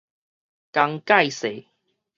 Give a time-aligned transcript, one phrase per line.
[0.71, 1.65] 江蓋世